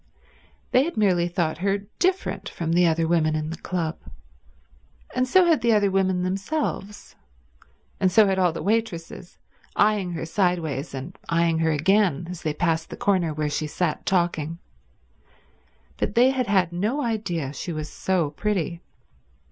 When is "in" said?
3.35-3.51